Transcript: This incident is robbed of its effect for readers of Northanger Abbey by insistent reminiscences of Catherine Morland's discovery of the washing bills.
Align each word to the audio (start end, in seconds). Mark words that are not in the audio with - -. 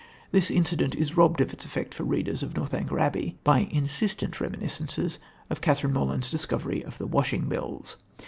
This 0.31 0.49
incident 0.49 0.95
is 0.95 1.15
robbed 1.15 1.41
of 1.41 1.53
its 1.53 1.63
effect 1.63 1.93
for 1.93 2.03
readers 2.03 2.41
of 2.41 2.57
Northanger 2.57 2.97
Abbey 2.97 3.37
by 3.43 3.67
insistent 3.69 4.41
reminiscences 4.41 5.19
of 5.47 5.61
Catherine 5.61 5.93
Morland's 5.93 6.31
discovery 6.31 6.83
of 6.83 6.97
the 6.97 7.05
washing 7.05 7.47
bills. 7.47 7.97